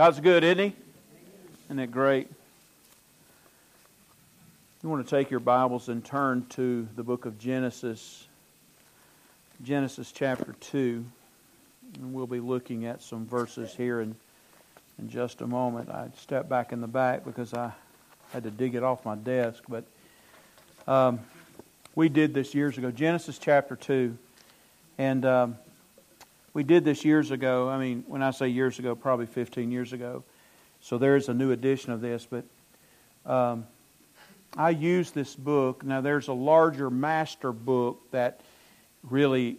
[0.00, 0.72] God's good, isn't He?
[1.66, 2.26] Isn't it great?
[4.82, 8.26] You want to take your Bibles and turn to the book of Genesis,
[9.62, 11.04] Genesis chapter 2.
[11.96, 14.16] And we'll be looking at some verses here in,
[14.98, 15.90] in just a moment.
[15.90, 17.70] I stepped back in the back because I
[18.32, 19.64] had to dig it off my desk.
[19.68, 19.84] But
[20.86, 21.20] um,
[21.94, 22.90] we did this years ago.
[22.90, 24.16] Genesis chapter 2.
[24.96, 25.58] And um,
[26.52, 27.68] we did this years ago.
[27.68, 30.24] I mean, when I say years ago, probably 15 years ago.
[30.80, 32.26] So there is a new edition of this.
[32.28, 32.44] But
[33.24, 33.66] um,
[34.56, 35.84] I use this book.
[35.84, 38.40] Now, there's a larger master book that
[39.02, 39.58] really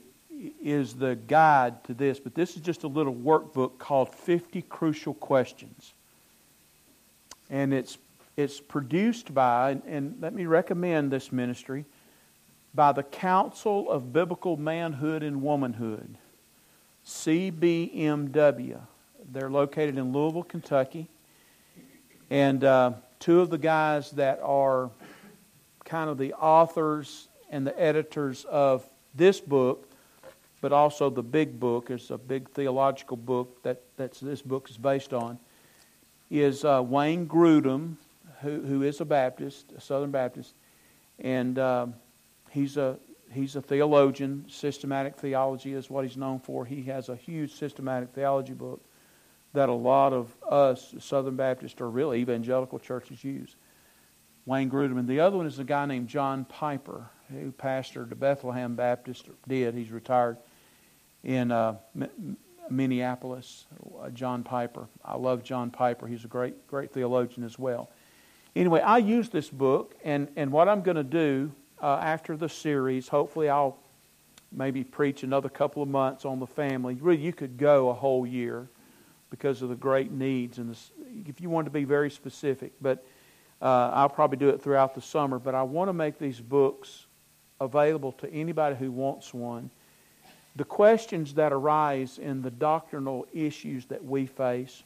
[0.61, 5.13] is the guide to this, but this is just a little workbook called 50 Crucial
[5.13, 5.93] Questions.
[7.49, 7.97] And it's,
[8.37, 11.85] it's produced by, and let me recommend this ministry,
[12.73, 16.17] by the Council of Biblical Manhood and Womanhood,
[17.11, 18.79] CBMW.
[19.31, 21.09] They're located in Louisville, Kentucky.
[22.29, 24.89] And uh, two of the guys that are
[25.83, 29.89] kind of the authors and the editors of this book,
[30.61, 34.77] but also the big book, is a big theological book that that's, this book is
[34.77, 35.37] based on,
[36.29, 37.97] is uh, Wayne Grudem,
[38.41, 40.55] who, who is a Baptist, a Southern Baptist,
[41.19, 41.93] and um,
[42.49, 42.97] he's a
[43.33, 44.45] he's a theologian.
[44.47, 46.65] Systematic theology is what he's known for.
[46.65, 48.81] He has a huge systematic theology book
[49.53, 53.55] that a lot of us Southern Baptists or really evangelical churches use.
[54.45, 55.05] Wayne Grudem.
[55.05, 59.75] The other one is a guy named John Piper, who pastored the Bethlehem Baptist, did.
[59.75, 60.37] He's retired
[61.23, 61.75] in uh,
[62.69, 63.65] Minneapolis.
[64.01, 64.87] Uh, John Piper.
[65.05, 66.07] I love John Piper.
[66.07, 67.89] He's a great, great theologian as well.
[68.55, 71.51] Anyway, I use this book, and, and what I'm going to do
[71.81, 73.77] uh, after the series, hopefully I'll
[74.51, 76.95] maybe preach another couple of months on the family.
[76.95, 78.67] Really, you could go a whole year
[79.29, 80.91] because of the great needs and this,
[81.27, 82.73] if you want to be very specific.
[82.81, 83.03] But
[83.61, 85.39] uh, I'll probably do it throughout the summer.
[85.39, 87.05] But I want to make these books
[87.59, 89.69] available to anybody who wants one.
[90.57, 94.83] The questions that arise in the doctrinal issues that we face.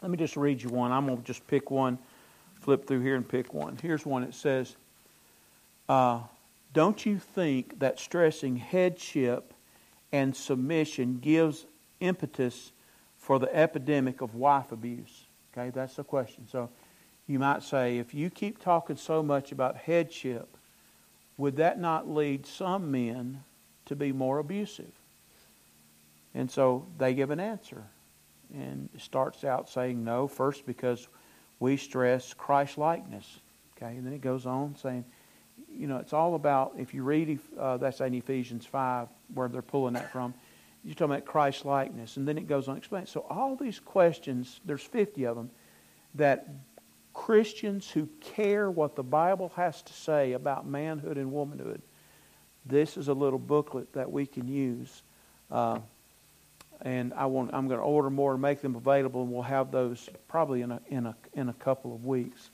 [0.00, 0.92] Let me just read you one.
[0.92, 1.98] I'm going to just pick one,
[2.60, 3.76] flip through here and pick one.
[3.82, 4.22] Here's one.
[4.22, 4.76] It says,
[5.92, 6.20] uh,
[6.72, 9.52] Don't you think that stressing headship
[10.10, 11.66] and submission gives
[12.00, 12.72] impetus
[13.18, 15.26] for the epidemic of wife abuse?
[15.52, 16.48] Okay, that's the question.
[16.50, 16.70] So
[17.26, 20.56] you might say, if you keep talking so much about headship,
[21.36, 23.44] would that not lead some men
[23.84, 24.92] to be more abusive?
[26.34, 27.84] And so they give an answer.
[28.54, 31.08] And starts out saying no, first because
[31.60, 33.40] we stress Christ likeness.
[33.76, 35.04] Okay, and then it goes on saying,
[35.76, 39.62] you know, it's all about, if you read, uh, that's in Ephesians 5, where they're
[39.62, 40.34] pulling that from,
[40.84, 42.16] you're talking about Christ likeness.
[42.16, 43.06] And then it goes on to explain.
[43.06, 45.50] So all these questions, there's 50 of them,
[46.14, 46.48] that
[47.14, 51.82] Christians who care what the Bible has to say about manhood and womanhood,
[52.66, 55.02] this is a little booklet that we can use.
[55.50, 55.80] Uh,
[56.82, 59.70] and I want, I'm going to order more and make them available, and we'll have
[59.70, 62.50] those probably in a, in a, in a couple of weeks.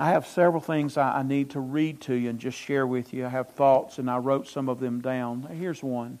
[0.00, 3.26] I have several things I, need to read to you and just share with you.
[3.26, 5.42] I have thoughts, and I wrote some of them down.
[5.42, 6.18] Here's one.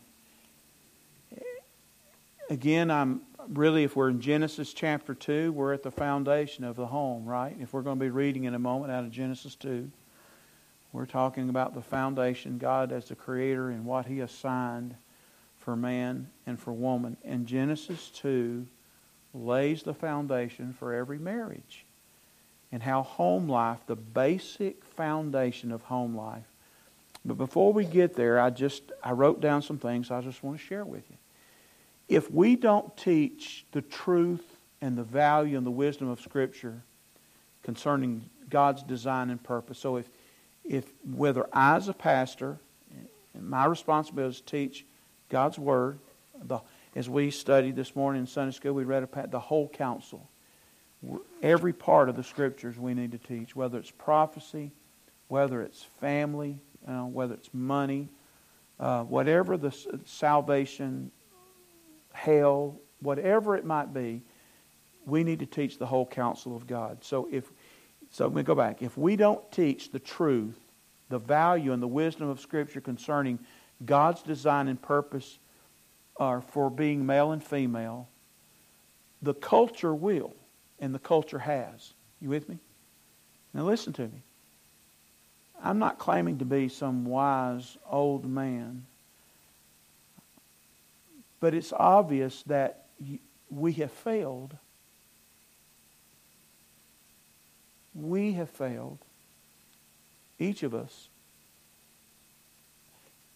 [2.50, 6.88] Again, I'm really, if we're in Genesis chapter 2, we're at the foundation of the
[6.88, 7.56] home, right?
[7.58, 9.90] If we're going to be reading in a moment out of Genesis 2,
[10.92, 14.94] we're talking about the foundation, God as the creator and what he assigned
[15.58, 17.16] for man and for woman.
[17.24, 18.66] And Genesis 2
[19.32, 21.86] lays the foundation for every marriage
[22.72, 26.44] and how home life, the basic foundation of home life.
[27.24, 30.58] But before we get there, I just I wrote down some things I just want
[30.58, 31.16] to share with you
[32.10, 34.44] if we don't teach the truth
[34.80, 36.82] and the value and the wisdom of Scripture
[37.62, 40.10] concerning God's design and purpose, so if,
[40.64, 42.58] if whether I as a pastor,
[43.40, 44.84] my responsibility is to teach
[45.28, 46.00] God's Word,
[46.42, 46.58] the,
[46.96, 50.28] as we studied this morning in Sunday school, we read about the whole counsel.
[51.42, 54.72] Every part of the Scriptures we need to teach, whether it's prophecy,
[55.28, 58.08] whether it's family, you know, whether it's money,
[58.78, 59.74] uh, whatever the
[60.04, 61.10] salvation
[62.12, 64.22] hell, whatever it might be,
[65.06, 67.02] we need to teach the whole counsel of God.
[67.02, 67.50] So if
[68.10, 68.82] so let me go back.
[68.82, 70.58] If we don't teach the truth,
[71.10, 73.38] the value and the wisdom of Scripture concerning
[73.84, 75.38] God's design and purpose
[76.16, 78.08] are for being male and female,
[79.22, 80.34] the culture will,
[80.80, 81.92] and the culture has.
[82.20, 82.58] You with me?
[83.54, 84.22] Now listen to me.
[85.62, 88.86] I'm not claiming to be some wise old man
[91.40, 92.84] but it's obvious that
[93.48, 94.56] we have failed.
[97.94, 98.98] We have failed,
[100.38, 101.08] each of us,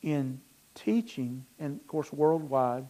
[0.03, 0.41] in
[0.75, 2.87] teaching, and of course worldwide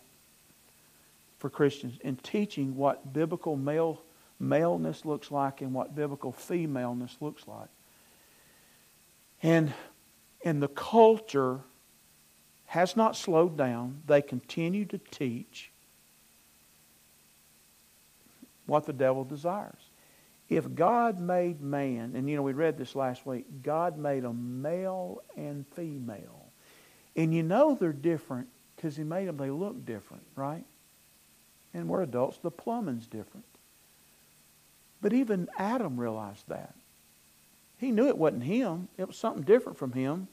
[1.38, 4.02] for Christians, in teaching what biblical male
[4.38, 7.68] maleness looks like and what biblical femaleness looks like.
[9.42, 9.72] And,
[10.44, 11.60] and the culture
[12.66, 14.02] has not slowed down.
[14.06, 15.70] They continue to teach
[18.66, 19.90] what the devil desires.
[20.48, 24.32] If God made man, and you know, we read this last week, God made a
[24.32, 26.46] male and female.
[27.16, 30.64] And you know they're different because He made them, they look different, right?
[31.72, 33.46] And we're adults, the plumbing's different.
[35.04, 36.74] But even Adam realized that.
[37.76, 40.28] He knew it wasn't him, it was something different from him.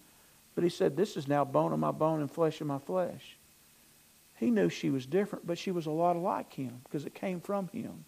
[0.56, 3.35] But he said, This is now bone of my bone and flesh of my flesh.
[4.38, 7.41] He knew she was different, but she was a lot like him because it came
[7.41, 8.06] from him.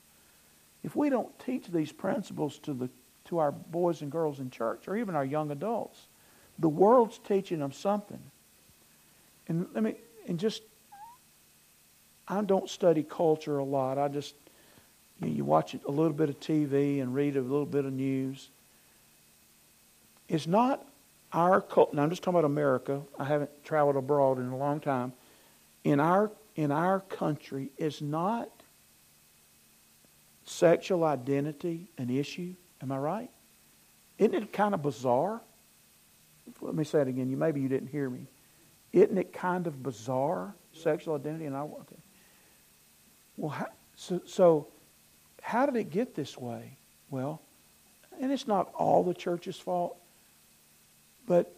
[0.86, 2.90] If we don't teach these principles to, the,
[3.26, 6.08] to our boys and girls in church or even our young adults,
[6.60, 8.24] the world's teaching them something.
[9.50, 9.96] And let me,
[10.30, 10.64] and just,
[12.26, 13.98] I don't study culture a lot.
[13.98, 14.36] I just,
[15.22, 18.50] you, you watch a little bit of TV and read a little bit of news.
[20.28, 20.86] It's not
[21.32, 21.96] our culture.
[21.96, 23.02] Now I'm just talking about America.
[23.18, 25.14] I haven't traveled abroad in a long time.
[25.84, 28.50] In our in our country is not
[30.46, 32.54] sexual identity an issue.
[32.82, 33.30] Am I right?
[34.18, 35.42] Isn't it kind of bizarre?
[36.62, 37.30] Let me say it again.
[37.30, 38.28] You maybe you didn't hear me.
[38.92, 41.46] Isn't it kind of bizarre sexual identity?
[41.46, 41.98] And I okay.
[43.38, 44.68] Well, how, so so
[45.44, 46.78] how did it get this way?
[47.10, 47.42] Well,
[48.20, 49.98] and it's not all the church's fault.
[51.28, 51.54] But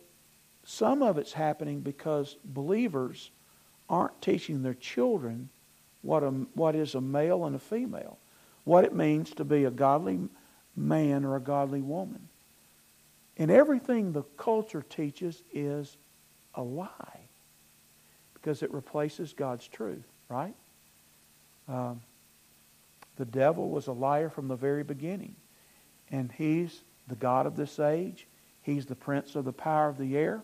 [0.66, 3.30] some of it's happening because believers
[3.88, 5.50] aren't teaching their children
[6.02, 8.18] what, a, what is a male and a female,
[8.64, 10.20] what it means to be a godly
[10.76, 12.28] man or a godly woman.
[13.38, 15.96] And everything the culture teaches is
[16.56, 17.20] a lie
[18.34, 20.56] because it replaces God's truth, right?
[21.68, 22.02] Um,
[23.18, 25.36] the devil was a liar from the very beginning,
[26.12, 28.28] and he's the God of this age.
[28.62, 30.42] He's the prince of the power of the air.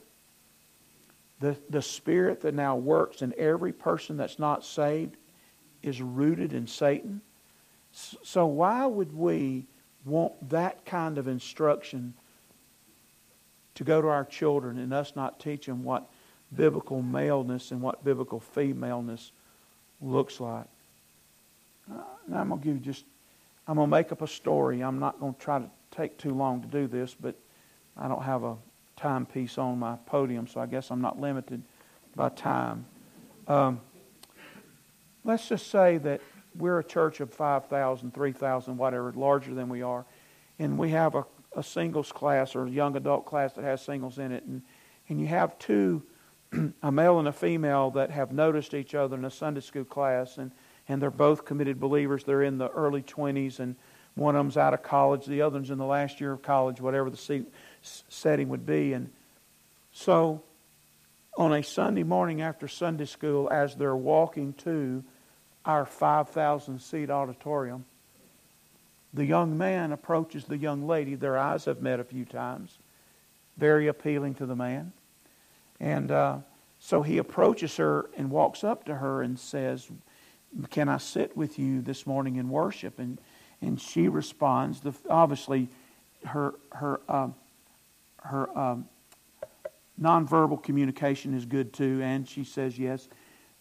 [1.40, 5.18] The, the spirit that now works in every person that's not saved
[5.82, 7.22] is rooted in Satan.
[7.92, 9.66] So, why would we
[10.06, 12.14] want that kind of instruction
[13.76, 16.08] to go to our children and us not teach them what
[16.56, 19.32] biblical maleness and what biblical femaleness
[20.00, 20.68] looks like?
[22.34, 23.06] I'm going to give you just,
[23.68, 24.82] I'm going to make up a story.
[24.82, 27.36] I'm not going to try to take too long to do this, but
[27.98, 28.56] I don't have a
[28.96, 31.62] timepiece on my podium, so I guess I'm not limited
[32.16, 32.86] by time.
[33.48, 33.82] Um,
[35.24, 36.22] let's just say that
[36.58, 40.06] we're a church of 5,000, 3,000, whatever, larger than we are,
[40.60, 44.18] and we have a, a singles class or a young adult class that has singles
[44.18, 44.62] in it, and,
[45.10, 46.04] and you have two,
[46.84, 50.38] a male and a female, that have noticed each other in a Sunday school class,
[50.38, 50.52] and,
[50.88, 52.24] and they're both committed believers.
[52.24, 53.76] They're in the early 20s, and
[54.16, 56.82] one of them's out of college, the other one's in the last year of college,
[56.82, 57.46] whatever the
[57.82, 58.94] setting would be.
[58.94, 59.10] And
[59.94, 60.44] so
[61.38, 65.04] on a Sunday morning after Sunday school, as they're walking to
[65.66, 67.86] our 5,000 seat auditorium,
[69.14, 71.16] the young man approaches the young lady.
[71.16, 72.78] Their eyes have met a few times.
[73.58, 74.94] Very appealing to the man.
[75.80, 76.38] And uh,
[76.80, 79.90] so he approaches her and walks up to her and says,
[80.70, 83.00] Can I sit with you this morning in worship?
[83.00, 83.20] And,
[83.62, 85.70] and she responds, the, obviously,
[86.26, 87.36] her, her um,
[88.24, 88.86] her um,
[90.00, 93.08] nonverbal communication is good too, and she says yes.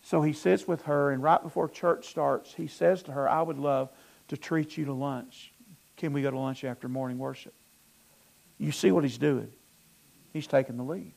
[0.03, 3.43] So he sits with her, and right before church starts, he says to her, I
[3.43, 3.91] would love
[4.29, 5.53] to treat you to lunch.
[5.97, 7.55] Can we go to lunch after morning worship?
[8.59, 9.51] You see what he's doing.
[10.33, 11.13] He's taking the lead.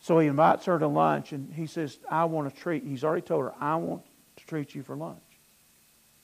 [0.00, 3.22] So he invites her to lunch, and he says, I want to treat, he's already
[3.22, 4.02] told her, I want
[4.48, 5.22] treat you for lunch.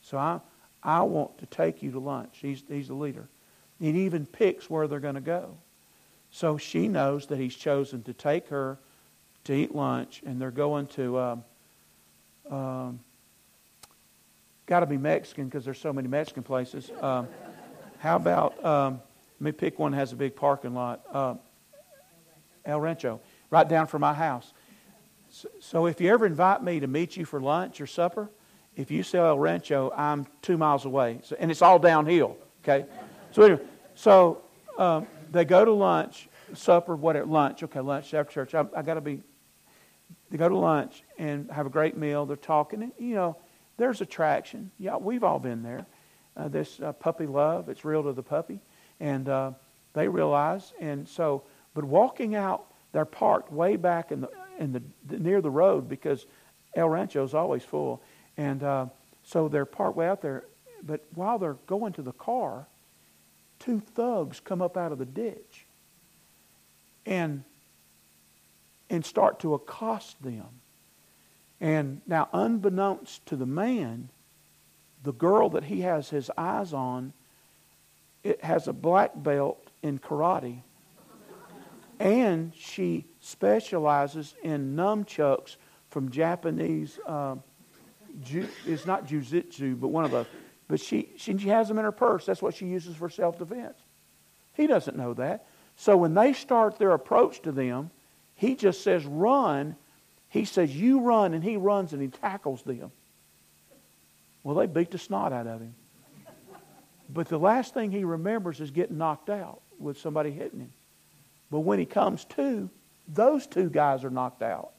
[0.01, 0.41] So I,
[0.83, 2.39] I want to take you to lunch.
[2.41, 3.29] He's, he's the leader.
[3.79, 5.57] He even picks where they're going to go.
[6.31, 8.79] So she knows that he's chosen to take her
[9.45, 11.19] to eat lunch, and they're going to.
[11.19, 11.45] Um,
[12.51, 13.01] um,
[14.67, 16.91] Got to be Mexican because there's so many Mexican places.
[17.03, 17.29] Um,
[17.99, 19.01] how about um,
[19.39, 21.03] let me pick one that has a big parking lot?
[21.13, 21.35] Uh,
[22.65, 24.55] El Rancho, right down from my house.
[25.61, 28.31] So, if you ever invite me to meet you for lunch or supper,
[28.77, 32.37] if you say El Rancho, I'm two miles away, so, and it's all downhill.
[32.63, 32.87] Okay,
[33.33, 33.63] so anyway,
[33.95, 34.43] so
[34.79, 37.63] um, they go to lunch, supper, what at lunch?
[37.63, 38.55] Okay, lunch after church.
[38.55, 39.23] I, I got to be.
[40.31, 42.27] They go to lunch and have a great meal.
[42.27, 43.37] They're talking, and you know,
[43.77, 44.71] there's attraction.
[44.79, 45.87] Yeah, we've all been there.
[46.37, 48.61] Uh, this uh, puppy love, it's real to the puppy.
[49.01, 49.53] And uh,
[49.93, 50.73] they realize.
[50.81, 55.51] And so, but walking out, they're parked way back in the, in the, near the
[55.51, 56.27] road because
[56.75, 58.03] El Rancho is always full.
[58.37, 58.87] And uh,
[59.23, 60.45] so they're parked way out there.
[60.83, 62.67] But while they're going to the car,
[63.59, 65.67] two thugs come up out of the ditch
[67.07, 67.45] and,
[68.91, 70.47] and start to accost them.
[71.61, 74.11] And now, unbeknownst to the man,
[75.03, 77.13] the girl that he has his eyes on
[78.25, 80.63] it has a black belt in karate
[81.99, 85.57] and she specializes in nunchucks
[85.91, 86.99] from Japanese.
[87.07, 87.37] Uh,
[88.23, 90.27] ju- it's not jujitsu, but one of the.
[90.67, 92.25] But she, she she has them in her purse.
[92.27, 93.79] That's what she uses for self defense.
[94.55, 95.47] He doesn't know that.
[95.77, 97.91] So when they start their approach to them,
[98.35, 99.77] he just says run.
[100.29, 102.91] He says you run, and he runs and he tackles them.
[104.43, 105.75] Well, they beat the snot out of him.
[107.09, 110.73] But the last thing he remembers is getting knocked out with somebody hitting him.
[111.55, 112.69] But when he comes to,
[113.07, 114.73] those two guys are knocked out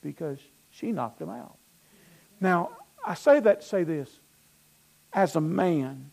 [0.00, 0.38] because
[0.70, 1.58] she knocked them out.
[2.40, 2.70] Now,
[3.04, 4.08] I say that to say this.
[5.12, 6.10] As a man,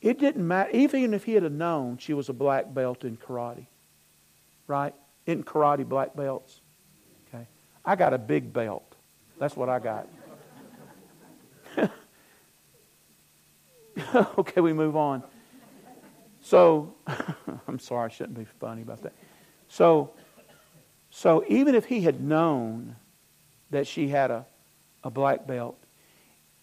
[0.00, 3.66] it didn't matter, even if he had known she was a black belt in karate,
[4.66, 4.92] right?
[5.26, 6.62] In karate, black belts.
[7.28, 7.46] Okay.
[7.84, 8.96] I got a big belt.
[9.38, 10.08] That's what I got.
[14.36, 15.22] okay, we move on.
[16.42, 16.94] So,
[17.68, 19.12] I'm sorry, I shouldn't be funny about that.
[19.68, 20.10] So,
[21.10, 22.96] so even if he had known
[23.70, 24.46] that she had a,
[25.04, 25.78] a black belt,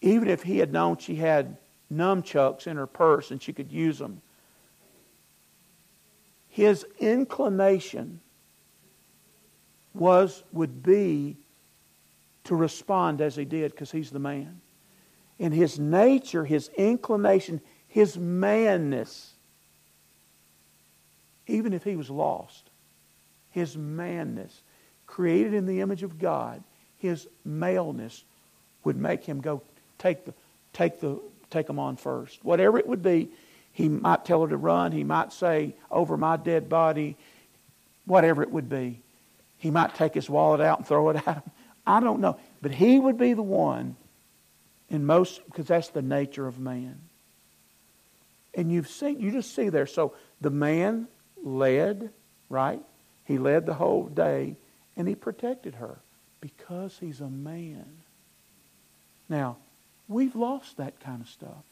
[0.00, 1.56] even if he had known she had
[1.92, 4.20] nunchucks in her purse and she could use them,
[6.48, 8.20] his inclination
[9.94, 11.36] was would be
[12.44, 14.60] to respond as he did because he's the man.
[15.38, 19.37] In his nature, his inclination, his manness
[21.48, 22.70] even if he was lost,
[23.50, 24.62] his manness,
[25.06, 26.62] created in the image of God,
[26.98, 28.22] his maleness
[28.84, 29.62] would make him go
[29.98, 30.34] take the
[30.72, 31.18] take the
[31.50, 32.44] take them on first.
[32.44, 33.30] Whatever it would be,
[33.72, 34.92] he might tell her to run.
[34.92, 37.16] He might say, "Over my dead body,"
[38.04, 39.00] whatever it would be.
[39.56, 41.50] He might take his wallet out and throw it at him.
[41.86, 43.96] I don't know, but he would be the one.
[44.90, 46.98] In most, because that's the nature of man.
[48.54, 49.84] And you've seen, you just see there.
[49.84, 51.08] So the man
[51.42, 52.10] led,
[52.48, 52.80] right?
[53.24, 54.56] He led the whole day
[54.96, 55.98] and he protected her
[56.40, 57.86] because he's a man.
[59.28, 59.56] Now,
[60.08, 61.64] we've lost that kind of stuff.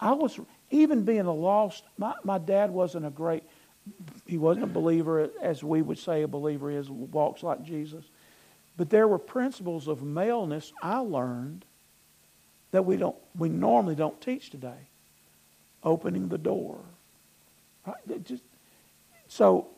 [0.00, 0.38] I was,
[0.70, 3.42] even being a lost, my, my dad wasn't a great,
[4.26, 8.04] he wasn't a believer as we would say a believer is, walks like Jesus.
[8.76, 11.64] But there were principles of maleness I learned
[12.72, 14.88] that we don't, we normally don't teach today.
[15.82, 16.78] Opening the door.
[17.86, 18.24] Right?
[18.24, 18.42] Just,
[19.28, 19.68] so,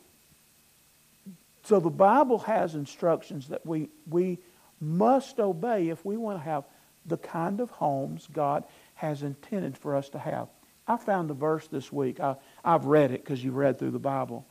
[1.64, 4.38] so the Bible has instructions that we, we
[4.80, 6.64] must obey if we want to have
[7.06, 8.64] the kind of homes God
[8.94, 10.48] has intended for us to have.
[10.86, 12.20] I found a verse this week.
[12.20, 14.46] I, I've read it because you've read through the Bible.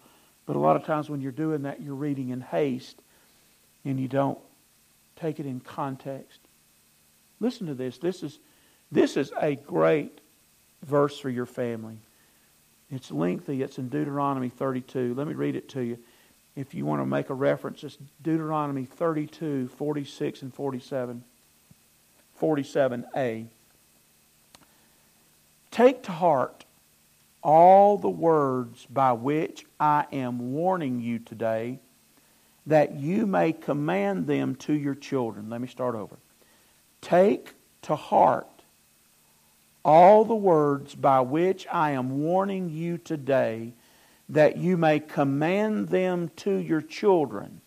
[0.45, 2.97] But a lot of times when you're doing that, you're reading in haste
[3.83, 4.39] and you don't
[5.15, 6.39] take it in context.
[7.39, 7.97] Listen to this.
[7.97, 8.39] This is,
[8.91, 10.19] this is a great
[10.85, 11.97] verse for your family.
[12.89, 13.61] It's lengthy.
[13.61, 15.13] It's in Deuteronomy 32.
[15.13, 15.97] Let me read it to you.
[16.55, 21.23] If you want to make a reference, it's Deuteronomy 32, 46, and 47.
[22.41, 23.47] 47a.
[25.71, 26.65] Take to heart
[27.43, 31.79] all the words by which I am warning you today,
[32.65, 35.49] that you may command them to your children.
[35.49, 36.17] Let me start over.
[37.01, 37.53] Take
[37.83, 38.56] to heart
[39.87, 43.73] all the words by which I am warning you today,
[44.27, 47.61] that you may command them to your children,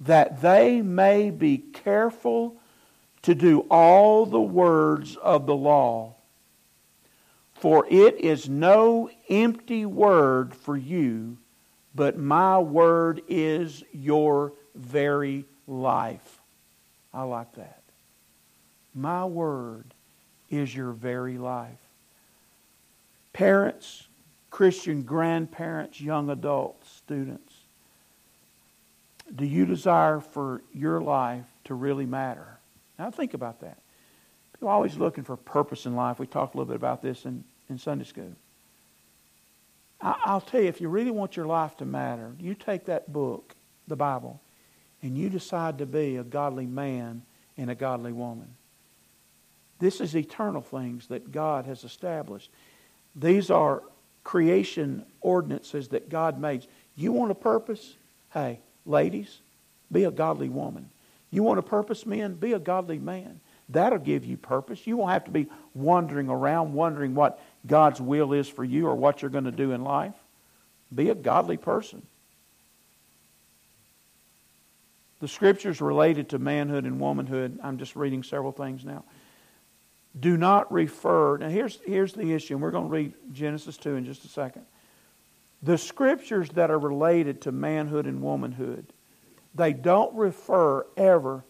[0.00, 2.56] that they may be careful
[3.20, 6.14] to do all the words of the law.
[7.52, 11.36] For it is no empty word for you,
[11.94, 16.40] but my word is your very life.
[17.12, 17.82] I like that.
[18.94, 19.92] My word
[20.50, 21.78] is your very life.
[23.32, 24.08] Parents,
[24.50, 27.54] Christian grandparents, young adults, students,
[29.34, 32.58] do you desire for your life to really matter?
[32.98, 33.78] Now think about that.
[34.52, 36.18] People are always looking for purpose in life.
[36.18, 38.32] We talked a little bit about this in, in Sunday school.
[40.02, 43.54] I'll tell you, if you really want your life to matter, you take that book,
[43.86, 44.40] the Bible,
[45.02, 47.22] and you decide to be a godly man
[47.56, 48.48] and a godly woman.
[49.80, 52.50] This is eternal things that God has established.
[53.16, 53.82] These are
[54.22, 56.66] creation ordinances that God made.
[56.96, 57.94] You want a purpose?
[58.32, 59.38] Hey, ladies,
[59.90, 60.88] be a godly woman.
[61.30, 62.34] You want a purpose, men?
[62.34, 63.40] Be a godly man.
[63.68, 64.86] That'll give you purpose.
[64.86, 68.94] You won't have to be wandering around wondering what God's will is for you or
[68.94, 70.14] what you're going to do in life.
[70.94, 72.02] Be a godly person.
[75.20, 79.04] The scriptures related to manhood and womanhood, I'm just reading several things now,
[80.18, 81.36] do not refer.
[81.38, 84.28] Now, here's, here's the issue, and we're going to read Genesis 2 in just a
[84.28, 84.66] second.
[85.62, 88.92] The scriptures that are related to manhood and womanhood,
[89.54, 91.44] they don't refer ever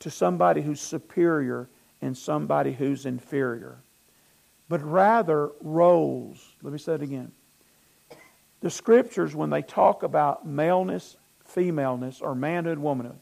[0.00, 1.68] to somebody who's superior
[2.00, 3.78] and somebody who's inferior,
[4.68, 6.56] but rather roles.
[6.62, 7.32] Let me say it again.
[8.60, 13.18] The scriptures, when they talk about maleness, femaleness, or manhood, womanhood,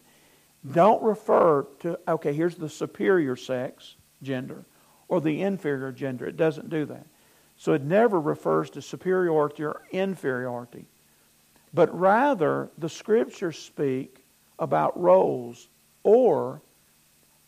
[0.73, 4.65] don't refer to, okay, here's the superior sex, gender,
[5.09, 6.27] or the inferior gender.
[6.27, 7.07] It doesn't do that.
[7.57, 10.87] So it never refers to superiority or inferiority.
[11.75, 14.25] But rather, the scriptures speak
[14.59, 15.69] about roles
[16.03, 16.61] or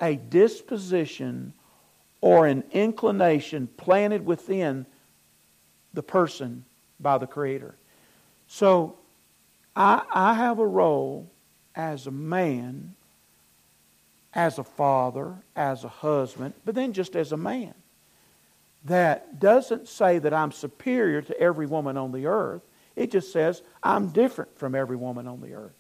[0.01, 1.53] a disposition
[2.21, 4.87] or an inclination planted within
[5.95, 6.65] the person
[6.99, 7.75] by the Creator.
[8.47, 8.99] So
[9.75, 11.31] I, I have a role
[11.75, 12.95] as a man,
[14.35, 17.75] as a father, as a husband, but then just as a man.
[18.85, 22.63] That doesn't say that I'm superior to every woman on the earth.
[22.97, 25.75] It just says I'm different from every woman on the earth.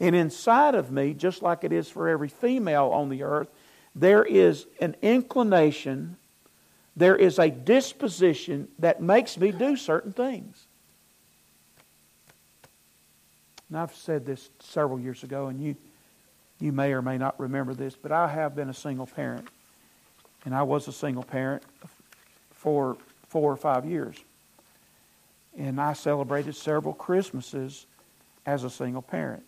[0.00, 3.48] And inside of me, just like it is for every female on the earth,
[3.94, 6.16] there is an inclination,
[6.96, 10.66] there is a disposition that makes me do certain things.
[13.68, 15.76] And I've said this several years ago, and you,
[16.64, 19.46] you may or may not remember this, but I have been a single parent.
[20.46, 21.62] And I was a single parent
[22.52, 22.96] for
[23.28, 24.16] four or five years.
[25.58, 27.84] And I celebrated several Christmases
[28.46, 29.42] as a single parent.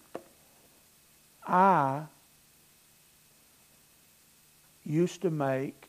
[1.47, 2.03] I
[4.85, 5.89] used to make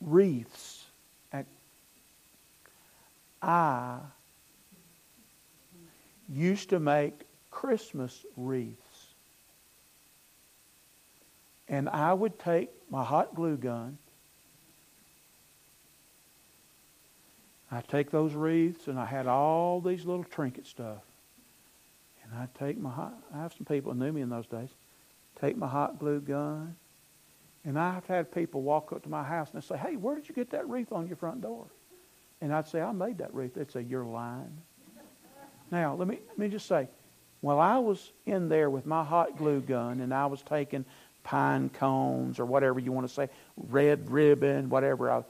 [0.00, 0.84] wreaths.
[1.32, 1.46] At,
[3.40, 3.98] I
[6.28, 7.20] used to make
[7.52, 8.85] Christmas wreaths.
[11.68, 13.98] And I would take my hot glue gun.
[17.70, 21.02] I'd take those wreaths and I had all these little trinket stuff.
[22.24, 24.68] And I'd take my hot, I have some people who knew me in those days,
[25.40, 26.76] take my hot glue gun.
[27.64, 30.34] And I've had people walk up to my house and say, hey, where did you
[30.34, 31.66] get that wreath on your front door?
[32.40, 33.54] And I'd say, I made that wreath.
[33.54, 34.56] They'd say, you're lying.
[35.70, 36.88] Now, let me, let me just say,
[37.40, 40.84] while I was in there with my hot glue gun and I was taking
[41.26, 45.24] pine cones or whatever you want to say, red ribbon, whatever, I,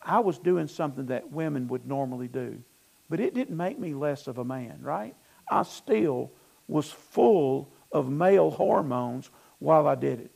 [0.00, 2.62] I was doing something that women would normally do.
[3.10, 5.16] But it didn't make me less of a man, right?
[5.50, 6.30] I still
[6.68, 10.30] was full of male hormones while I did it.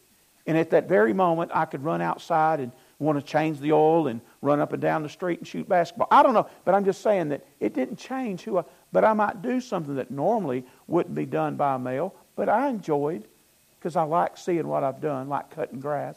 [0.49, 4.09] And at that very moment, I could run outside and want to change the oil
[4.09, 6.09] and run up and down the street and shoot basketball.
[6.11, 8.65] I don't know, but I'm just saying that it didn't change who I.
[8.93, 12.69] But I might do something that normally wouldn't be done by a male, but I
[12.69, 13.29] enjoyed
[13.79, 16.17] because I like seeing what I've done, like cutting grass.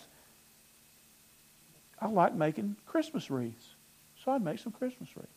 [2.01, 3.75] I like making Christmas wreaths.
[4.23, 5.29] So I'd make some Christmas wreaths.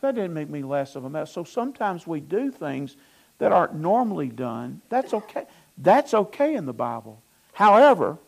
[0.00, 1.30] That didn't make me less of a mess.
[1.30, 2.96] So sometimes we do things
[3.38, 4.82] that aren't normally done.
[4.88, 5.44] That's okay.
[5.78, 7.22] That's okay in the Bible.
[7.52, 8.18] However,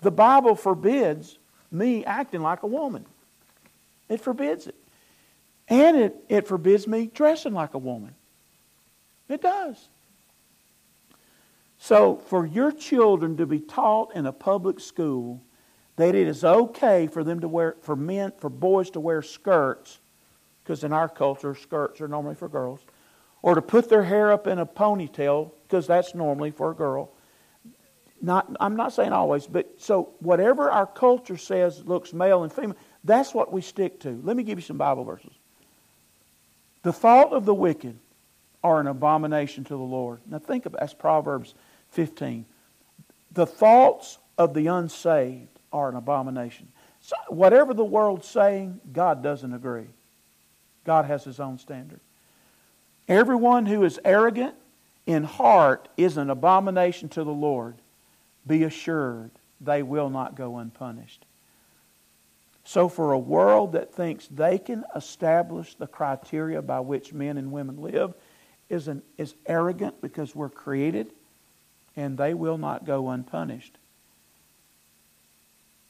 [0.00, 1.38] the Bible forbids
[1.70, 3.06] me acting like a woman.
[4.08, 4.74] It forbids it.
[5.68, 8.14] And it, it forbids me dressing like a woman.
[9.28, 9.88] It does.
[11.82, 15.42] So, for your children to be taught in a public school
[15.96, 19.98] that it is okay for them to wear, for men, for boys to wear skirts,
[20.62, 22.78] because in our culture, skirts are normally for girls,
[23.42, 27.10] or to put their hair up in a ponytail, because that's normally for a girl.
[28.20, 32.76] Not, I'm not saying always, but so whatever our culture says looks male and female,
[33.02, 34.20] that's what we stick to.
[34.22, 35.32] Let me give you some Bible verses.
[36.84, 37.98] The thought of the wicked
[38.62, 40.20] are an abomination to the Lord.
[40.26, 41.56] Now think about that's Proverbs
[41.92, 42.44] 15.
[43.32, 46.68] The thoughts of the unsaved are an abomination.
[47.00, 49.88] So whatever the world's saying, God doesn't agree.
[50.84, 52.00] God has his own standard.
[53.08, 54.54] Everyone who is arrogant
[55.06, 57.76] in heart is an abomination to the Lord.
[58.46, 61.24] Be assured they will not go unpunished.
[62.64, 67.50] So, for a world that thinks they can establish the criteria by which men and
[67.50, 68.14] women live,
[68.68, 71.12] is, an, is arrogant because we're created,
[71.96, 73.76] and they will not go unpunished.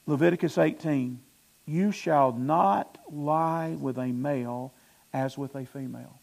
[0.05, 1.19] Leviticus 18
[1.65, 4.73] You shall not lie with a male
[5.13, 6.19] as with a female.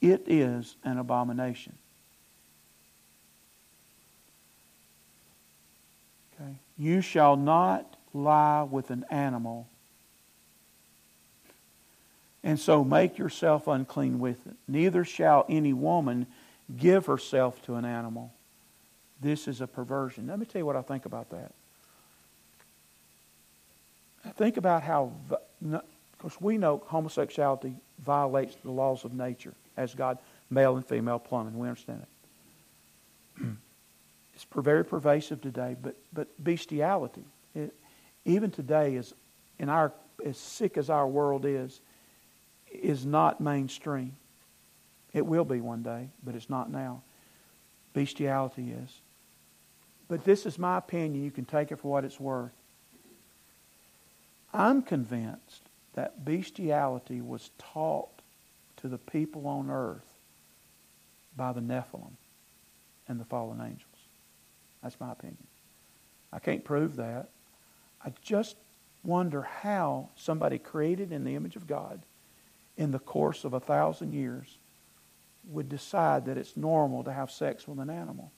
[0.00, 1.74] It is an abomination.
[6.40, 6.56] Okay.
[6.78, 9.66] You shall not lie with an animal
[12.44, 14.54] and so make yourself unclean with it.
[14.68, 16.26] Neither shall any woman
[16.76, 18.32] give herself to an animal.
[19.20, 20.26] This is a perversion.
[20.26, 21.52] Let me tell you what I think about that.
[24.24, 25.12] I think about how,
[25.60, 30.18] because we know homosexuality violates the laws of nature as God,
[30.50, 31.58] male and female plumbing.
[31.58, 32.04] We understand
[33.40, 33.46] it.
[34.34, 37.24] it's very pervasive today, but, but bestiality,
[37.54, 37.74] it,
[38.24, 39.12] even today, is
[39.58, 39.92] in our
[40.24, 41.80] as sick as our world is,
[42.72, 44.16] is not mainstream.
[45.14, 47.02] It will be one day, but it's not now.
[47.94, 49.00] Bestiality is.
[50.08, 51.24] But this is my opinion.
[51.24, 52.52] You can take it for what it's worth.
[54.52, 55.62] I'm convinced
[55.94, 58.10] that bestiality was taught
[58.78, 60.12] to the people on earth
[61.36, 62.12] by the Nephilim
[63.08, 63.80] and the fallen angels.
[64.82, 65.46] That's my opinion.
[66.32, 67.28] I can't prove that.
[68.04, 68.56] I just
[69.04, 72.02] wonder how somebody created in the image of God
[72.76, 74.58] in the course of a thousand years
[75.48, 78.32] would decide that it's normal to have sex with an animal.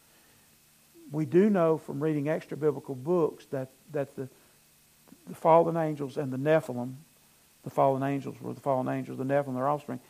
[1.13, 4.29] We do know from reading extra biblical books that, that the,
[5.29, 6.95] the fallen angels and the Nephilim,
[7.63, 10.01] the fallen angels were the fallen angels, the Nephilim, their offspring,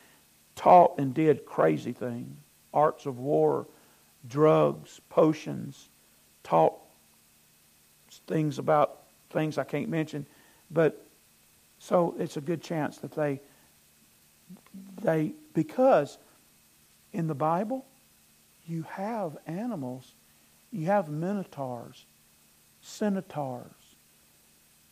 [0.55, 2.39] taught and did crazy things
[2.77, 3.67] arts of war,
[4.29, 5.89] drugs, potions,
[6.45, 6.75] taught
[8.29, 10.27] things about things I can't mention.
[10.71, 11.07] But
[11.79, 13.41] so it's a good chance that they
[15.03, 16.19] they because
[17.17, 17.87] in the Bible
[18.67, 20.15] you have animals,
[20.71, 22.05] you have minotaurs,
[22.83, 23.71] centaurs,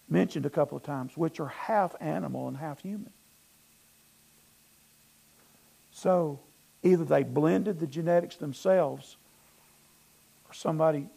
[0.09, 3.11] mentioned a couple of times, which are half animal and half human.
[5.91, 6.41] So
[6.83, 9.17] either they blended the genetics themselves
[10.49, 11.09] or somebody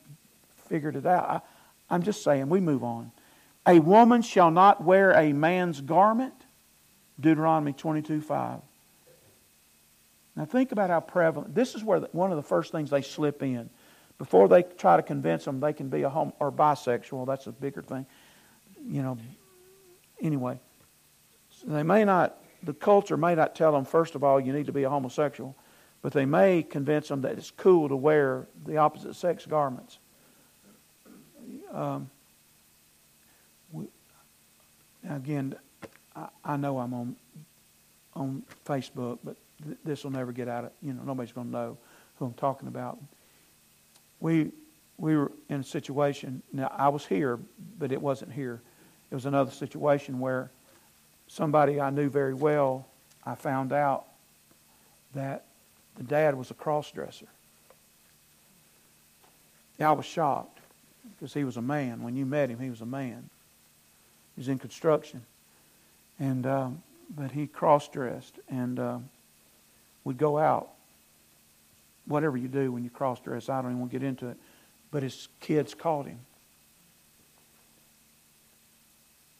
[0.67, 1.45] figured it out.
[1.89, 3.11] I, am just saying, we move on.
[3.65, 6.33] A woman shall not wear a man's garment
[7.19, 8.61] Deuteronomy 22 5.
[10.37, 11.55] Now think about how prevalent.
[11.55, 13.69] This is where the, one of the first things they slip in.
[14.19, 17.51] Before they try to convince them they can be a home or bisexual, that's a
[17.51, 18.05] bigger thing.
[18.87, 19.17] You know,
[20.21, 20.59] anyway.
[21.49, 24.67] So they may not, the culture may not tell them, first of all, you need
[24.67, 25.55] to be a homosexual,
[26.03, 29.97] but they may convince them that it's cool to wear the opposite sex garments.
[31.73, 32.11] Um,
[33.71, 33.87] we,
[35.09, 35.55] again,
[36.15, 37.15] I, I know I'm on
[38.13, 41.53] on Facebook, but th- this will never get out of you know nobody's going to
[41.53, 41.77] know
[42.17, 42.97] who I'm talking about.
[44.19, 44.51] We
[44.97, 46.41] we were in a situation.
[46.51, 47.39] Now I was here,
[47.79, 48.61] but it wasn't here.
[49.11, 50.49] It was another situation where
[51.27, 52.85] somebody I knew very well.
[53.25, 54.05] I found out
[55.13, 55.45] that
[55.95, 57.27] the dad was a cross-dresser.
[59.79, 60.59] I was shocked
[61.17, 62.01] because he was a man.
[62.01, 63.29] When you met him, he was a man.
[64.35, 65.23] He was in construction.
[66.19, 66.81] And um,
[67.15, 68.97] but he cross dressed and uh,
[70.07, 70.69] would go out.
[72.05, 74.37] Whatever you do when you cross dress, I don't even want to get into it.
[74.89, 76.19] But his kids caught him.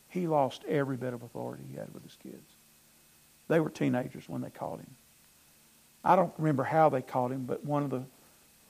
[0.10, 2.52] He lost every bit of authority he had with his kids.
[3.48, 4.94] They were teenagers when they caught him.
[6.04, 8.04] I don't remember how they caught him, but one of the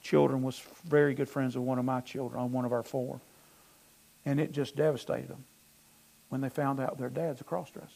[0.04, 3.20] children was very good friends with one of my children on one of our four.
[4.24, 5.44] And it just devastated them
[6.30, 7.90] when they found out their dad's a cross dresser.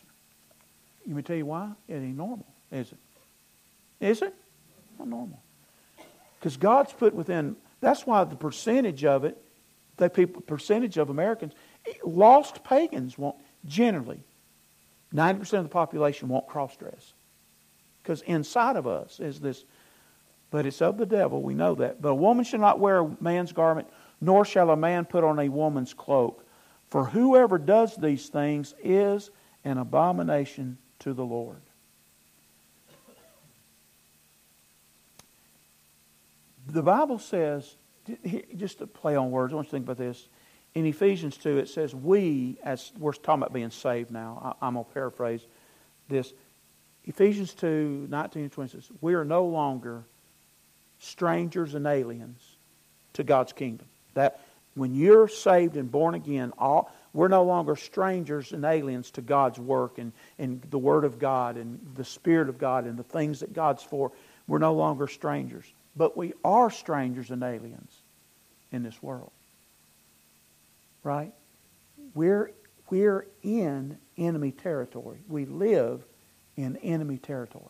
[1.06, 1.74] Let me tell you why?
[1.88, 2.98] It ain't normal, is it?
[4.02, 4.34] Is it?
[5.00, 5.42] Not normal.
[6.40, 9.42] Because God's put within, that's why the percentage of it,
[9.98, 11.54] the people, percentage of Americans,
[12.04, 14.20] lost pagans won't, generally,
[15.14, 17.14] 90% of the population won't cross dress.
[18.02, 19.64] Because inside of us is this,
[20.50, 22.02] but it's of the devil, we know that.
[22.02, 23.88] But a woman shall not wear a man's garment,
[24.20, 26.44] nor shall a man put on a woman's cloak.
[26.90, 29.30] For whoever does these things is
[29.64, 31.62] an abomination to the Lord.
[36.68, 37.76] The Bible says,
[38.56, 40.28] just to play on words, I want you to think about this.
[40.74, 44.76] In Ephesians 2, it says, We, as we're talking about being saved now, I, am
[44.76, 45.46] going to paraphrase
[46.08, 46.34] this.
[47.06, 50.04] Ephesians 2, 19 and 20 says, We are no longer
[51.00, 52.42] strangers and aliens
[53.14, 53.88] to God's kingdom.
[54.14, 54.40] That
[54.76, 59.60] when you're saved and born again, all We're no longer strangers and aliens to God's
[59.60, 63.42] work and, and the Word of God and the Spirit of God and the things
[63.42, 64.14] that God's for.
[64.48, 65.66] We're no longer strangers.
[65.96, 68.02] But we are strangers and aliens
[68.72, 69.32] in this world.
[71.04, 71.34] Right?
[72.14, 72.52] We're,
[72.90, 75.20] we're in enemy territory.
[75.28, 76.04] We live
[76.56, 77.66] in enemy territory.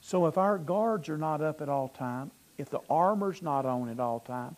[0.00, 3.88] So if our guards are not up at all time, if the armor's not on
[3.88, 4.56] at all time,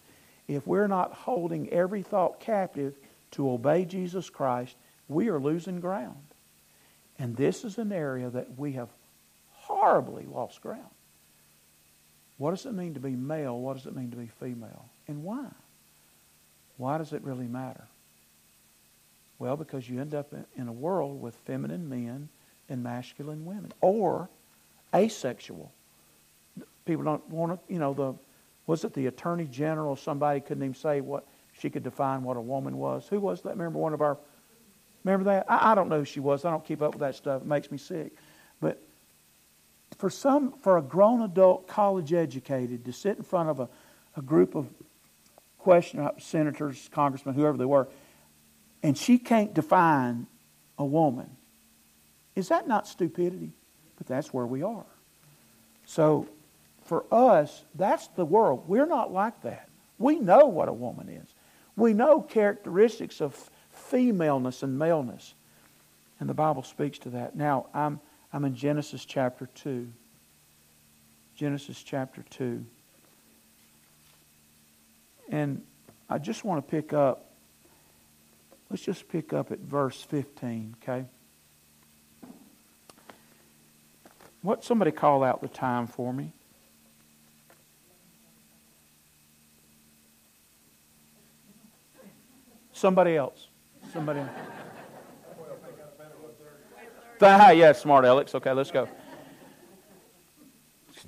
[0.49, 2.95] if we're not holding every thought captive
[3.33, 4.77] to obey Jesus Christ,
[5.09, 6.23] we are losing ground.
[7.19, 8.89] And this is an area that we have
[9.53, 10.83] horribly lost ground.
[12.45, 13.59] What does it mean to be male?
[13.59, 14.85] What does it mean to be female?
[15.09, 15.47] And why?
[16.77, 17.87] Why does it really matter?
[19.39, 22.29] Well, because you end up in a world with feminine men
[22.69, 24.29] and masculine women, or
[24.95, 25.73] asexual.
[26.85, 28.15] People don't want to, you know, the
[28.67, 29.97] was it the attorney general?
[29.97, 31.27] Somebody couldn't even say what
[31.59, 33.09] she could define what a woman was.
[33.09, 33.53] Who was that?
[33.53, 34.19] Remember one of our.
[35.03, 35.47] Remember that?
[35.49, 36.45] I, I don't know who she was.
[36.45, 37.41] I don't keep up with that stuff.
[37.41, 38.13] It makes me sick.
[40.05, 43.71] For some, for a grown adult, college educated, to sit in front of a,
[44.15, 44.69] a group of
[45.57, 47.89] question senators, congressmen, whoever they were,
[48.83, 50.27] and she can't define
[50.77, 51.31] a woman.
[52.37, 53.53] Is that not stupidity?
[53.97, 54.85] But that's where we are.
[55.87, 56.29] So
[56.85, 58.65] for us, that's the world.
[58.67, 59.71] We're not like that.
[59.97, 61.35] We know what a woman is.
[61.77, 65.33] We know characteristics of femaleness and maleness.
[66.21, 67.35] And the Bible speaks to that.
[67.37, 68.01] Now, I'm,
[68.35, 69.89] I'm in Genesis chapter 2.
[71.37, 72.67] Genesis chapter 2.
[75.31, 75.63] And
[76.11, 77.31] I just want to pick up,
[78.69, 81.05] let's just pick up at verse 15, okay?
[84.43, 86.33] What somebody call out the time for me?
[92.73, 93.47] Somebody else.
[93.93, 94.54] Somebody else.
[97.21, 98.35] Ah, yeah, smart Alex.
[98.35, 98.89] Okay, let's go.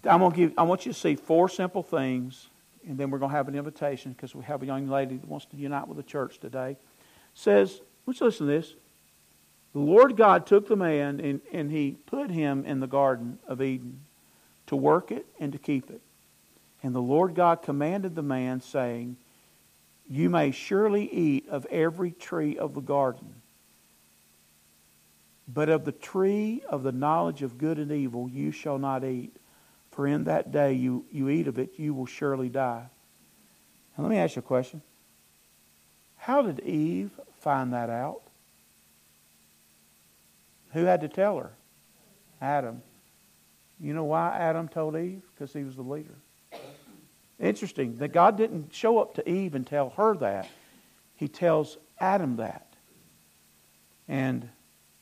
[0.04, 0.52] I'm gonna give.
[0.56, 2.48] I want you to see four simple things
[2.86, 5.28] and then we're going to have an invitation because we have a young lady that
[5.28, 6.76] wants to unite with the church today.
[7.34, 8.74] Says, let's listen to this.
[9.72, 13.60] The Lord God took the man and, and he put him in the Garden of
[13.60, 14.00] Eden
[14.68, 16.00] to work it and to keep it.
[16.82, 19.16] And the Lord God commanded the man, saying,
[20.08, 23.34] You may surely eat of every tree of the garden,
[25.48, 29.36] but of the tree of the knowledge of good and evil you shall not eat
[29.96, 32.86] for in that day you, you eat of it, you will surely die.
[33.96, 34.82] Now, let me ask you a question.
[36.18, 38.20] How did Eve find that out?
[40.74, 41.52] Who had to tell her?
[42.42, 42.82] Adam.
[43.80, 45.22] You know why Adam told Eve?
[45.34, 46.14] Because he was the leader.
[47.40, 50.46] Interesting that God didn't show up to Eve and tell her that.
[51.14, 52.66] He tells Adam that.
[54.08, 54.50] And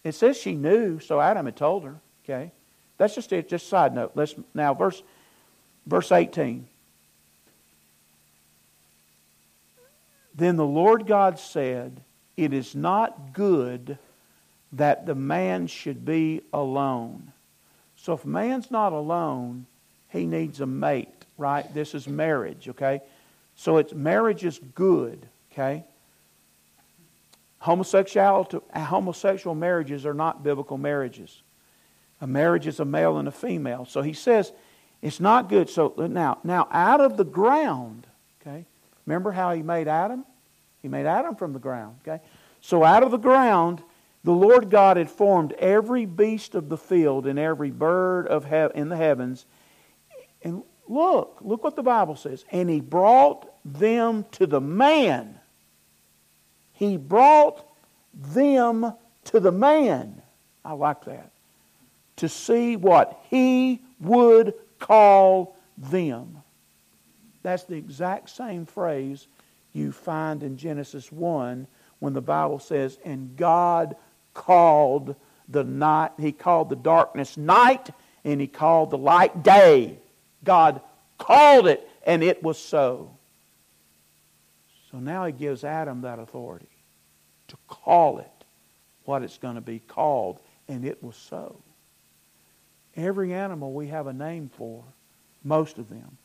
[0.04, 1.96] it says she knew, so Adam had told her.
[2.24, 2.52] Okay?
[2.98, 4.12] That's just it, just side note.
[4.14, 5.02] Let's now verse
[5.86, 6.68] verse 18.
[10.34, 12.00] Then the Lord God said,
[12.36, 13.98] It is not good
[14.72, 17.32] that the man should be alone.
[17.96, 19.66] So if man's not alone,
[20.08, 21.72] he needs a mate, right?
[21.72, 23.00] This is marriage, okay?
[23.54, 25.84] So it's marriage is good, okay?
[27.64, 31.42] Homosexuality, homosexual marriages are not biblical marriages.
[32.20, 33.86] A marriage is a male and a female.
[33.86, 34.52] So he says
[35.00, 35.70] it's not good.
[35.70, 38.06] So now, now out of the ground,
[38.42, 38.66] okay?
[39.06, 40.26] Remember how he made Adam?
[40.82, 42.22] He made Adam from the ground, okay?
[42.60, 43.82] So out of the ground,
[44.24, 48.78] the Lord God had formed every beast of the field and every bird of he-
[48.78, 49.46] in the heavens.
[50.42, 52.44] And look, look what the Bible says.
[52.50, 55.40] And he brought them to the man.
[56.74, 57.66] He brought
[58.12, 58.92] them
[59.24, 60.20] to the man.
[60.64, 61.30] I like that
[62.16, 66.42] to see what he would call them.
[67.42, 69.26] That's the exact same phrase
[69.72, 71.66] you find in Genesis 1
[71.98, 73.96] when the Bible says, And God
[74.32, 75.16] called
[75.48, 77.90] the night, He called the darkness night,
[78.24, 79.98] and He called the light day.
[80.44, 80.80] God
[81.18, 83.16] called it, and it was so.
[84.94, 86.68] So now He gives Adam that authority
[87.48, 88.44] to call it
[89.04, 91.60] what it's going to be called, and it was so.
[92.94, 94.84] Every animal we have a name for,
[95.42, 96.16] most of them,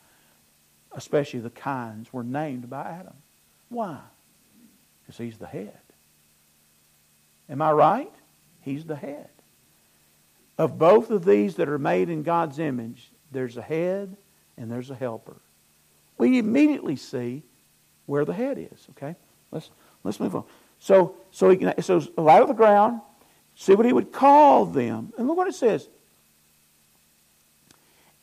[0.92, 3.16] especially the kinds, were named by Adam.
[3.70, 3.98] Why?
[5.02, 5.80] Because he's the head.
[7.50, 8.14] Am I right?
[8.62, 9.30] He's the head.
[10.60, 14.16] Of both of these that are made in God's image, there's a head
[14.58, 15.38] and there's a helper.
[16.20, 17.42] We immediately see
[18.10, 19.16] where the head is, okay?
[19.52, 19.70] Let's,
[20.04, 20.44] let's move on.
[20.80, 23.02] So, so, he so out of the ground,
[23.56, 25.14] see what he would call them.
[25.18, 25.88] And look what it says.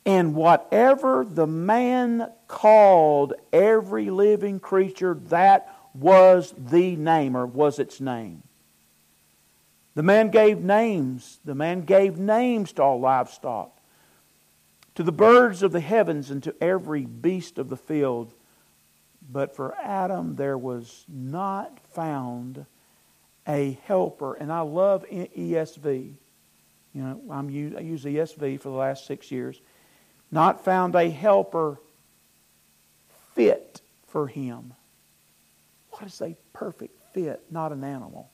[0.05, 8.01] And whatever the man called every living creature, that was the name, or was its
[8.01, 8.43] name.
[9.95, 11.39] The man gave names.
[11.45, 13.71] The man gave names to all livestock,
[14.95, 18.33] to the birds of the heavens, and to every beast of the field.
[19.31, 22.65] But for Adam there was not found
[23.47, 24.35] a helper.
[24.35, 26.13] And I love ESV.
[26.93, 29.59] You know, I'm, I use ESV for the last six years.
[30.31, 31.77] Not found a helper
[33.35, 34.73] fit for him.
[35.91, 37.41] What is a perfect fit?
[37.49, 38.29] Not an animal.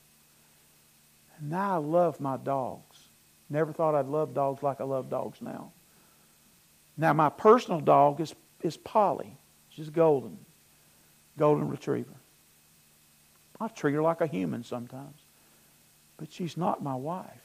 [1.38, 2.98] And now I love my dogs.
[3.50, 5.72] Never thought I'd love dogs like I love dogs now.
[6.96, 9.36] Now my personal dog is, is Polly.
[9.68, 10.38] She's golden
[11.38, 12.14] golden retriever.
[13.60, 15.20] I treat her like a human sometimes,
[16.16, 17.40] but she's not my wife.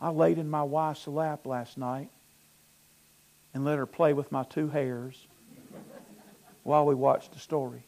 [0.00, 2.10] I laid in my wife's lap last night
[3.54, 5.26] and let her play with my two hairs
[6.62, 7.84] while we watched the story.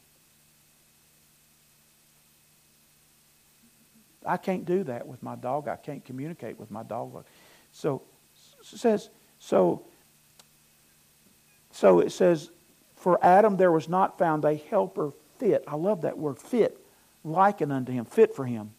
[4.25, 5.69] I can't do that with my dog.
[5.69, 7.25] I can't communicate with my dog.
[7.73, 8.03] So
[8.63, 9.83] says so
[11.71, 12.51] so it says
[12.99, 15.65] for Adam there was not found a helper fit.
[15.67, 16.79] I love that word, fit,
[17.25, 18.73] likened unto him, fit for him.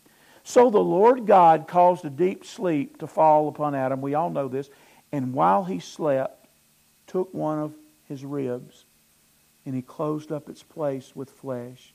[0.43, 4.01] So the Lord God caused a deep sleep to fall upon Adam.
[4.01, 4.69] We all know this.
[5.11, 6.47] And while he slept,
[7.07, 7.73] took one of
[8.07, 8.85] his ribs
[9.65, 11.93] and he closed up its place with flesh.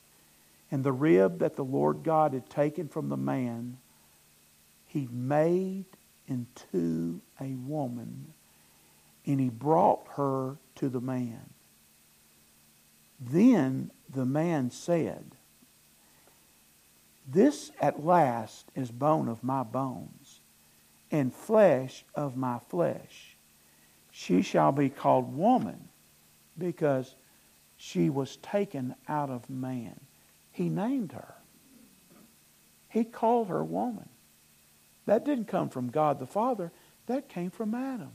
[0.71, 3.77] And the rib that the Lord God had taken from the man,
[4.87, 5.85] he made
[6.27, 8.33] into a woman
[9.25, 11.49] and he brought her to the man.
[13.19, 15.31] Then the man said,
[17.27, 20.41] This at last is bone of my bones
[21.11, 23.35] and flesh of my flesh.
[24.11, 25.89] She shall be called woman
[26.57, 27.15] because
[27.77, 29.99] she was taken out of man.
[30.51, 31.35] He named her.
[32.89, 34.07] He called her woman.
[35.05, 36.71] That didn't come from God the Father.
[37.07, 38.11] That came from Adam.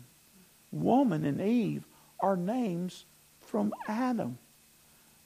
[0.73, 1.85] Woman and Eve
[2.21, 3.05] are names
[3.41, 4.39] from Adam.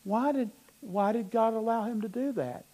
[0.05, 2.65] Why did, why did God allow him to do that?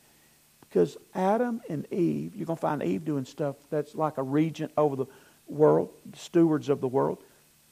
[0.60, 4.72] Because Adam and Eve, you're going to find Eve doing stuff that's like a regent
[4.76, 5.06] over the
[5.48, 7.18] world, stewards of the world,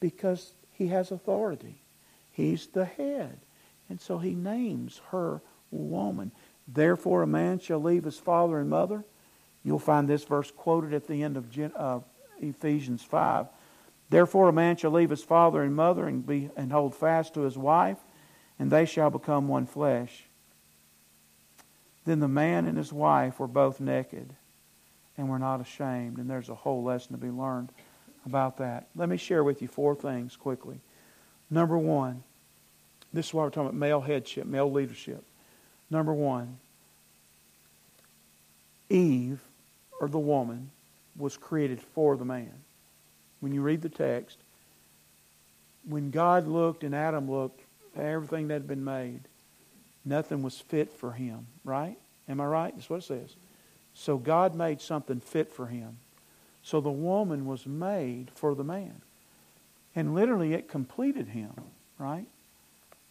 [0.00, 1.82] because he has authority.
[2.30, 3.38] He's the head.
[3.88, 5.40] And so he names her
[5.70, 6.32] woman.
[6.66, 9.04] Therefore, a man shall leave his father and mother.
[9.64, 12.00] You'll find this verse quoted at the end of uh,
[12.40, 13.46] Ephesians 5.
[14.10, 17.40] Therefore, a man shall leave his father and mother and, be, and hold fast to
[17.40, 17.98] his wife,
[18.58, 20.24] and they shall become one flesh.
[22.04, 24.34] Then the man and his wife were both naked
[25.16, 26.18] and were not ashamed.
[26.18, 27.70] And there's a whole lesson to be learned
[28.24, 28.86] about that.
[28.96, 30.80] Let me share with you four things quickly.
[31.50, 32.22] Number one,
[33.12, 35.24] this is why we're talking about male headship, male leadership.
[35.90, 36.58] Number one,
[38.90, 39.40] Eve,
[40.00, 40.70] or the woman,
[41.16, 42.52] was created for the man.
[43.40, 44.38] When you read the text,
[45.86, 47.60] when God looked and Adam looked,
[47.96, 49.20] everything that had been made,
[50.04, 51.96] nothing was fit for him, right?
[52.28, 52.74] Am I right?
[52.74, 53.36] That's what it says.
[53.94, 55.98] So God made something fit for him.
[56.62, 59.00] So the woman was made for the man.
[59.94, 61.52] And literally it completed him,
[61.98, 62.26] right?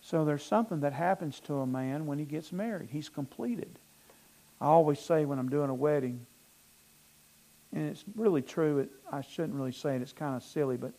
[0.02, 2.90] So there's something that happens to a man when he gets married.
[2.92, 3.80] He's completed.
[4.62, 6.26] I always say when I'm doing a wedding,
[7.74, 10.94] and it's really true, it, I shouldn't really say it, it's kind of silly, but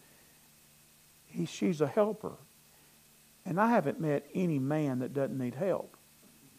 [1.27, 2.33] he, she's a helper.
[3.49, 5.97] And I haven't met any man that doesn't need help.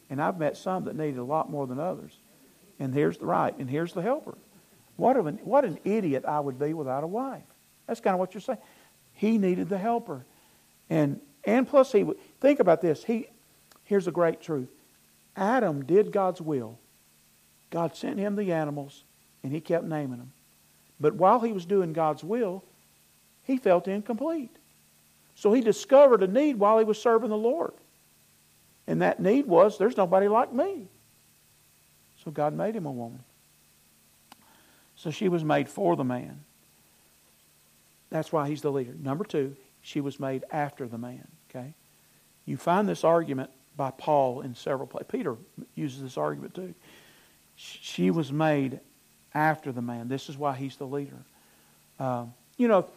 [0.10, 2.18] And I've met some that need a lot more than others.
[2.80, 4.36] And here's the right, and here's the helper.
[4.96, 7.44] What, an, what an idiot I would be without a wife.
[7.86, 8.58] That's kind of what you're saying.
[9.14, 10.26] He needed the helper.
[10.90, 12.06] And and plus he
[12.42, 13.04] think about this.
[13.04, 13.28] He
[13.86, 14.70] here's a great truth.
[15.36, 16.80] Adam did God's will.
[17.70, 19.04] God sent him the animals,
[19.44, 20.32] and he kept naming them.
[21.00, 22.64] But while he was doing God's will,
[23.44, 24.56] he felt incomplete.
[25.40, 27.72] So he discovered a need while he was serving the Lord.
[28.88, 30.90] And that need was there's nobody like me.
[32.26, 33.24] So God made him a woman.
[34.98, 36.42] So she was made for the man.
[38.10, 38.94] That's why he's the leader.
[39.02, 41.26] Number two, she was made after the man.
[41.50, 41.74] Okay?
[42.46, 45.08] You find this argument by Paul in several places.
[45.10, 45.38] Peter
[45.74, 46.74] uses this argument too.
[47.56, 48.82] She was made
[49.34, 50.10] after the man.
[50.10, 51.24] This is why he's the leader.
[51.98, 52.90] Um, you know,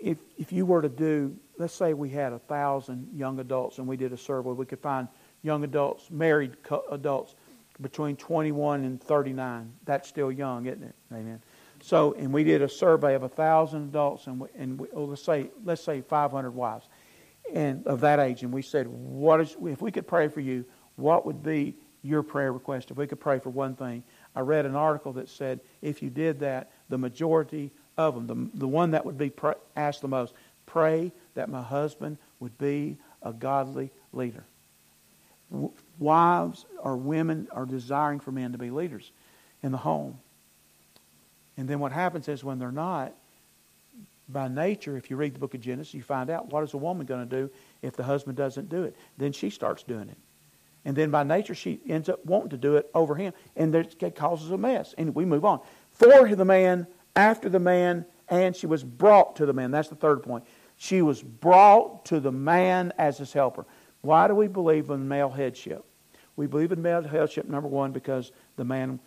[0.00, 3.86] if, if you were to do, let's say we had a thousand young adults and
[3.86, 5.08] we did a survey, we could find
[5.42, 6.56] young adults, married
[6.90, 7.34] adults
[7.80, 9.72] between 21 and 39.
[9.84, 10.94] That's still young, isn't it?
[11.12, 11.40] Amen.
[11.80, 15.04] So, and we did a survey of a thousand adults, and, we, and we, oh,
[15.04, 16.88] let's say let's say 500 wives,
[17.54, 20.64] and of that age, and we said, what is if we could pray for you?
[20.96, 24.02] What would be your prayer request if we could pray for one thing?
[24.34, 28.58] I read an article that said if you did that, the majority of them, the,
[28.60, 29.32] the one that would be
[29.76, 30.32] asked the most,
[30.64, 34.44] pray that my husband would be a godly leader.
[35.98, 39.10] Wives or women are desiring for men to be leaders
[39.62, 40.18] in the home.
[41.56, 43.12] And then what happens is when they're not,
[44.28, 46.76] by nature, if you read the book of Genesis, you find out what is a
[46.76, 47.50] woman going to do
[47.82, 48.94] if the husband doesn't do it.
[49.16, 50.18] Then she starts doing it.
[50.84, 53.32] And then by nature, she ends up wanting to do it over him.
[53.56, 54.94] And it causes a mess.
[54.96, 55.60] And we move on.
[55.90, 56.86] For the man,
[57.18, 59.72] after the man, and she was brought to the man.
[59.72, 60.44] That's the third point.
[60.76, 63.66] She was brought to the man as his helper.
[64.02, 65.84] Why do we believe in male headship?
[66.36, 69.00] We believe in male headship, number one, because the man,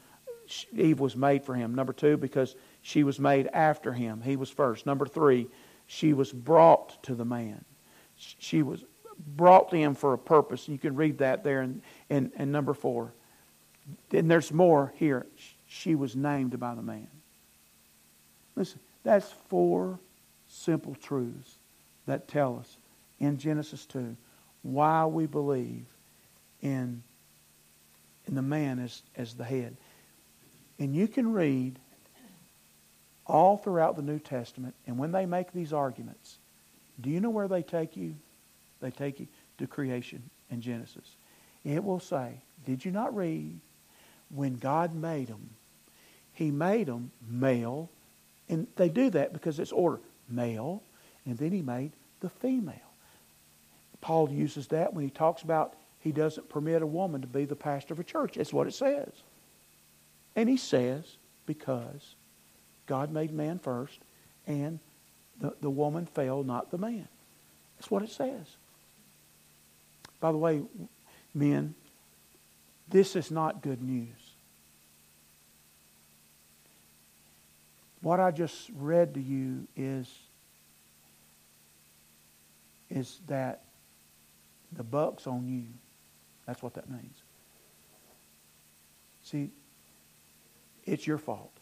[0.74, 1.74] Eve was made for him.
[1.74, 4.20] Number two, because she was made after him.
[4.20, 4.86] He was first.
[4.86, 5.48] Number three,
[5.88, 7.64] she was brought to the man.
[8.16, 8.84] She was
[9.38, 10.68] brought to him for a purpose.
[10.68, 13.14] You can read that there in, in number four.
[14.12, 15.28] And there's more here.
[15.66, 17.08] She was named by the man.
[18.62, 19.98] Listen, that's four
[20.48, 21.58] simple truths
[22.06, 22.78] that tell us
[23.20, 24.16] in Genesis 2
[24.62, 25.88] why we believe
[26.62, 27.02] in,
[28.28, 29.76] in the man as, as the head.
[30.78, 31.80] And you can read
[33.26, 36.38] all throughout the New Testament, and when they make these arguments,
[37.02, 38.14] do you know where they take you?
[38.80, 41.16] They take you to creation in Genesis.
[41.66, 42.34] It will say,
[42.68, 43.60] Did you not read?
[44.30, 45.50] When God made them,
[46.34, 47.90] He made them male.
[48.52, 50.00] And they do that because it's order
[50.30, 50.84] male,
[51.26, 52.76] and then He made the female.
[54.02, 57.56] Paul uses that when he talks about he doesn't permit a woman to be the
[57.56, 58.34] pastor of a church.
[58.36, 59.12] That's what it says.
[60.36, 62.16] And he says, because
[62.88, 64.00] God made man first,
[64.48, 64.80] and
[65.40, 67.08] the, the woman fell, not the man.
[67.78, 68.48] That's what it says.
[70.20, 70.62] By the way,
[71.34, 71.76] men,
[72.90, 74.08] this is not good news.
[78.02, 80.12] What I just read to you is,
[82.90, 83.64] is that
[84.72, 85.66] the buck's on you.
[86.48, 87.16] That's what that means.
[89.24, 89.52] See,
[90.86, 91.54] it's your fault.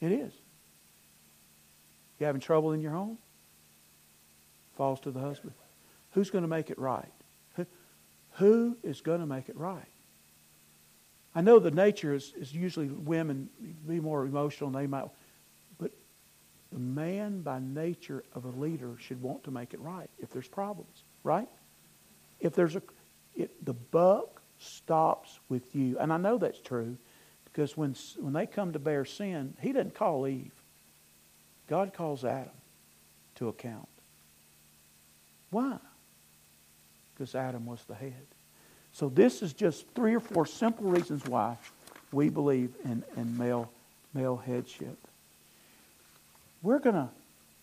[0.00, 0.32] It is.
[2.20, 3.18] You having trouble in your home?
[4.76, 5.52] Falls to the husband.
[6.12, 7.12] Who's going to make it right?
[8.32, 9.88] Who is going to make it right?
[11.36, 13.50] I know the nature is, is usually women
[13.86, 15.04] be more emotional and they might
[15.78, 15.92] but
[16.72, 20.48] the man, by nature of a leader, should want to make it right if there's
[20.48, 21.46] problems, right?
[22.40, 22.82] If there's a,
[23.34, 25.98] it, the buck stops with you.
[25.98, 26.96] And I know that's true
[27.44, 30.52] because when, when they come to bear sin, he doesn't call Eve.
[31.68, 32.48] God calls Adam
[33.34, 33.88] to account.
[35.50, 35.76] Why?
[37.12, 38.26] Because Adam was the head.
[38.96, 41.58] So this is just three or four simple reasons why
[42.12, 43.70] we believe in, in male,
[44.14, 44.96] male headship.
[46.62, 47.06] We're going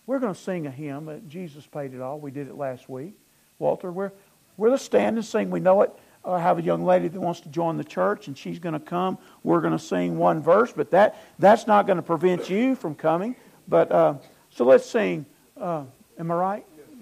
[0.06, 1.24] we're to sing a hymn.
[1.28, 2.20] Jesus paid it all.
[2.20, 3.14] We did it last week.
[3.58, 4.12] Walter, we're,
[4.56, 5.50] we're going to stand and sing.
[5.50, 5.90] We know it.
[6.24, 8.78] I have a young lady that wants to join the church, and she's going to
[8.78, 9.18] come.
[9.42, 12.94] We're going to sing one verse, but that, that's not going to prevent you from
[12.94, 13.34] coming.
[13.66, 14.14] But uh,
[14.50, 15.26] so let's sing.
[15.60, 15.82] Uh,
[16.16, 16.66] am I right?